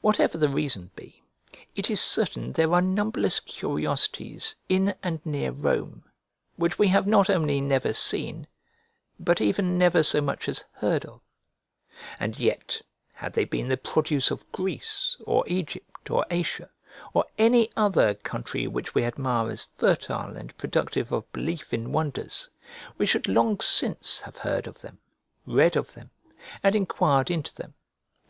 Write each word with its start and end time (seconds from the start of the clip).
Whatever 0.00 0.38
the 0.38 0.48
reason 0.48 0.90
be, 0.96 1.22
it 1.76 1.90
is 1.90 2.00
certain 2.00 2.52
there 2.52 2.72
are 2.72 2.80
numberless 2.80 3.40
curiosities 3.40 4.56
in 4.70 4.94
and 5.02 5.20
near 5.26 5.50
Rome 5.50 6.02
which 6.56 6.78
we 6.78 6.88
have 6.88 7.06
not 7.06 7.28
only 7.28 7.60
never 7.60 7.92
seen, 7.92 8.46
but 9.18 9.38
even 9.38 9.76
never 9.76 10.02
so 10.02 10.22
much 10.22 10.48
as 10.48 10.64
heard 10.72 11.04
of: 11.04 11.20
and 12.18 12.38
yet 12.38 12.80
had 13.12 13.34
they 13.34 13.44
been 13.44 13.68
the 13.68 13.76
produce 13.76 14.30
of 14.30 14.50
Greece, 14.50 15.18
or 15.26 15.44
Egypt, 15.46 16.10
or 16.10 16.24
Asia, 16.30 16.70
or 17.12 17.26
any 17.36 17.68
other 17.76 18.14
country 18.14 18.66
which 18.66 18.94
we 18.94 19.04
admire 19.04 19.50
as 19.50 19.64
fertile 19.76 20.38
and 20.38 20.56
productive 20.56 21.12
of 21.12 21.30
belief 21.34 21.74
in 21.74 21.92
wonders, 21.92 22.48
we 22.96 23.04
should 23.04 23.28
long 23.28 23.60
since 23.60 24.20
have 24.22 24.38
heard 24.38 24.66
of 24.66 24.78
them, 24.78 25.00
read 25.44 25.76
of 25.76 25.92
them, 25.92 26.10
and 26.62 26.74
enquired 26.74 27.30
into 27.30 27.54
them. 27.54 27.74